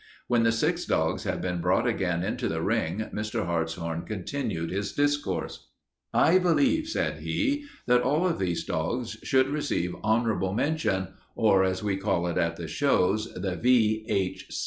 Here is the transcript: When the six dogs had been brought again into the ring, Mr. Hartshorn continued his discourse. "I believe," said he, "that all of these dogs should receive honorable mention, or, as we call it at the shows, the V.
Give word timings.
When 0.25 0.41
the 0.41 0.51
six 0.51 0.83
dogs 0.85 1.25
had 1.25 1.43
been 1.43 1.61
brought 1.61 1.85
again 1.85 2.23
into 2.23 2.47
the 2.47 2.63
ring, 2.63 3.07
Mr. 3.13 3.45
Hartshorn 3.45 4.01
continued 4.05 4.71
his 4.71 4.93
discourse. 4.93 5.67
"I 6.11 6.39
believe," 6.39 6.87
said 6.87 7.19
he, 7.19 7.65
"that 7.85 8.01
all 8.01 8.25
of 8.25 8.39
these 8.39 8.63
dogs 8.65 9.19
should 9.21 9.49
receive 9.49 9.95
honorable 10.01 10.53
mention, 10.55 11.09
or, 11.35 11.63
as 11.63 11.83
we 11.83 11.97
call 11.97 12.25
it 12.25 12.39
at 12.39 12.55
the 12.55 12.67
shows, 12.67 13.31
the 13.35 13.55
V. 13.55 14.41